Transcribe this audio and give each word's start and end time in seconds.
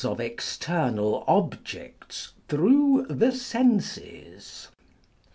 21 0.03 0.13
of 0.13 0.25
external 0.31 1.23
objects 1.27 2.33
through 2.49 3.05
the 3.07 3.31
senses. 3.31 4.69